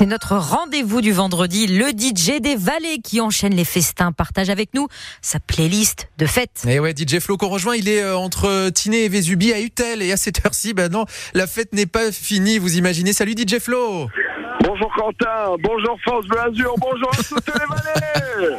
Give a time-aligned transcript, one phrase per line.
[0.00, 1.66] C'est notre rendez-vous du vendredi.
[1.66, 4.88] Le DJ des Vallées qui enchaîne les festins partage avec nous
[5.20, 6.64] sa playlist de fêtes.
[6.66, 10.00] Et ouais, DJ Flo qu'on rejoint, il est euh, entre Tiné et Vésubie à Utel.
[10.00, 13.12] Et à cette heure-ci, ben non, la fête n'est pas finie, vous imaginez.
[13.12, 14.08] Salut DJ Flo
[14.64, 18.56] Bonjour Quentin, bonjour France Bleu Azur, bonjour à toutes les vallées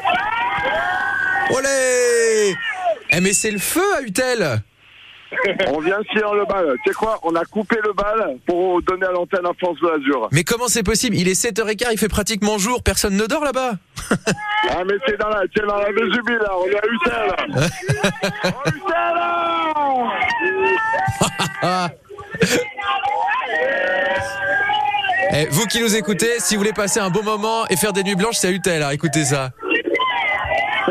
[1.56, 2.56] Olé
[3.10, 4.62] Eh mais c'est le feu à Utel
[5.68, 6.76] On vient de finir le bal.
[6.84, 9.94] Tu sais quoi On a coupé le bal pour donner à l'antenne à France Bleu
[9.94, 10.28] Azur.
[10.32, 11.16] Mais comment c'est possible?
[11.16, 13.74] Il est 7h15, il fait pratiquement jour, personne ne dort là-bas
[14.70, 16.82] Ah mais c'est dans la, c'est dans la Vésubie là, on est à
[18.46, 19.16] Oh, Utel
[21.64, 21.90] là
[25.34, 28.04] Eh, Vous qui nous écoutez, si vous voulez passer un bon moment et faire des
[28.04, 29.52] nuits blanches, c'est à Utel, hein, écoutez ça.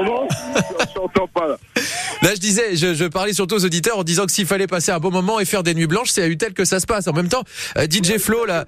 [0.04, 1.56] Comment Je t'entends pas là.
[2.22, 4.92] Là, je disais, je, je parlais surtout aux auditeurs en disant que s'il fallait passer
[4.92, 7.09] un bon moment et faire des nuits blanches, c'est à Utel que ça se passe.
[7.09, 7.45] En même temps,
[7.78, 8.66] euh, DJ Flo, là.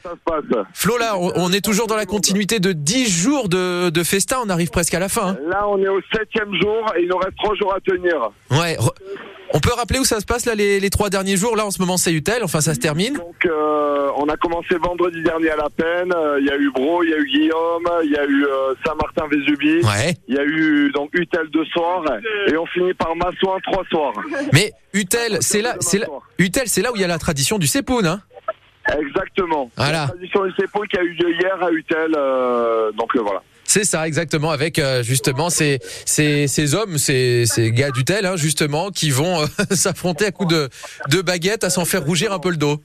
[0.73, 4.39] Flo, là, on, on est toujours dans la continuité de 10 jours de, de festin.
[4.43, 5.29] On arrive presque à la fin.
[5.29, 5.37] hein.
[5.51, 8.31] Là on est au septième jour et il nous reste trois jours à tenir.
[8.51, 8.75] Ouais.
[8.77, 8.91] re-
[9.55, 11.57] On peut rappeler où ça se passe là les, les trois derniers jours?
[11.57, 12.43] Là, en ce moment, c'est Utel.
[12.43, 13.15] Enfin, ça se termine.
[13.15, 16.13] Donc euh, on a commencé vendredi dernier à la peine.
[16.15, 18.45] Euh, Il y a eu Bro, il y a eu Guillaume, il y a eu
[18.47, 19.85] euh, Saint-Martin-Vésubie.
[19.85, 20.15] Ouais.
[20.29, 22.05] Il y a eu donc Utel deux soirs
[22.49, 24.15] et on finit par Massouin trois soirs.
[24.53, 26.07] Mais Utel, c'est là, c'est là,
[26.39, 28.21] Utel, c'est là où il y a la tradition du Sepoun, hein.
[28.99, 29.71] Exactement.
[29.77, 30.01] Voilà.
[30.01, 32.15] La tradition du Sepo qui a eu lieu hier à Utel.
[32.17, 33.43] euh, donc euh, voilà.
[33.73, 38.37] C'est ça, exactement, avec euh, justement ces, ces, ces hommes, ces, ces gars d'Utel, hein,
[38.37, 40.69] justement, qui vont euh, s'affronter à coups de,
[41.09, 42.83] de baguettes, à s'en faire rougir un peu le dos.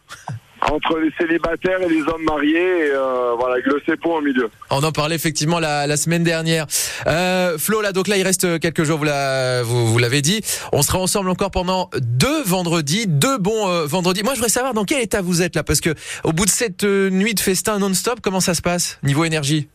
[0.61, 2.55] Entre les célibataires et les hommes mariés,
[2.87, 4.49] et, euh, voilà, avec le au milieu.
[4.69, 6.65] On en parlait effectivement la, la semaine dernière.
[7.05, 10.39] Euh, Flo, là, donc là, il reste quelques jours, vous la- vous, vous l'avez dit.
[10.71, 14.23] On sera ensemble encore pendant deux vendredis, deux bons euh, vendredis.
[14.23, 16.49] Moi, je voudrais savoir dans quel état vous êtes là, parce que au bout de
[16.49, 19.67] cette euh, nuit de festin non-stop, comment ça se passe niveau énergie?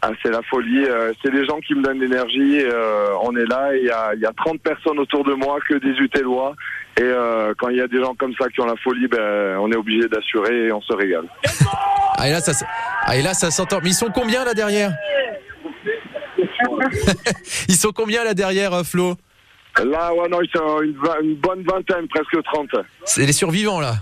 [0.00, 0.84] Ah, c'est la folie.
[0.86, 2.60] euh, c'est les gens qui me donnent l'énergie.
[2.62, 5.34] euh, on est là et il y a, il y a 30 personnes autour de
[5.34, 6.54] moi, que des Utellois.
[6.98, 9.56] Et euh, quand il y a des gens comme ça qui ont la folie, ben,
[9.58, 11.26] on est obligé d'assurer et on se régale.
[12.16, 12.52] Ah, et là, ça,
[13.06, 13.80] ah, et là, ça s'entend.
[13.82, 14.92] Mais ils sont combien là derrière?
[17.68, 19.14] Ils sont combien là derrière, Flo?
[19.84, 22.68] Là, ouais, non, ils sont une bonne vingtaine, presque 30.
[23.04, 23.94] C'est les survivants là.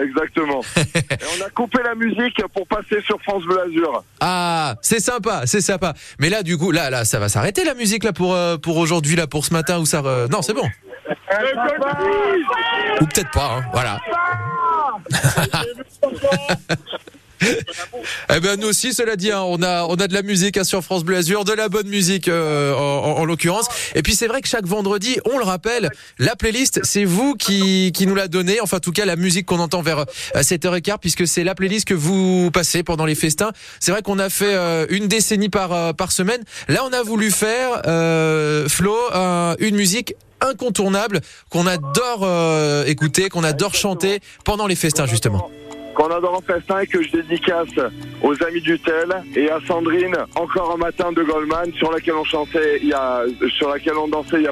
[0.00, 0.62] Exactement.
[0.76, 4.04] et on a coupé la musique pour passer sur France Bleu Azur.
[4.20, 5.94] Ah, c'est sympa, c'est sympa.
[6.18, 8.78] Mais là, du coup, là, là, ça va s'arrêter la musique là pour euh, pour
[8.78, 10.02] aujourd'hui là, pour ce matin ou ça.
[10.30, 10.68] Non, c'est bon.
[13.00, 13.56] Ou peut-être pas.
[13.56, 13.98] Hein, voilà.
[18.34, 20.64] Eh ben nous aussi, cela dit, hein, on a on a de la musique hein,
[20.64, 23.66] sur France Bleu de la bonne musique euh, en, en- en l'occurrence.
[23.94, 27.92] Et puis c'est vrai que chaque vendredi, on le rappelle, la playlist, c'est vous qui
[27.92, 28.60] qui nous l'a donnée.
[28.60, 29.98] Enfin, en tout cas, la musique qu'on entend vers
[30.34, 33.52] euh, 7h15, puisque c'est la playlist que vous passez pendant les festins.
[33.80, 36.42] C'est vrai qu'on a fait euh, une décennie par euh, par semaine.
[36.68, 41.20] Là, on a voulu faire euh, Flo un- une musique incontournable
[41.50, 45.50] qu'on adore euh, écouter, qu'on adore chanter pendant les festins justement.
[45.94, 47.68] Qu'on adore en festin et que je dédicace
[48.22, 52.24] aux amis du Tel et à Sandrine, encore un matin de Goldman, sur laquelle on
[52.24, 53.22] chantait, il y a,
[53.58, 54.50] sur laquelle on dansait il y a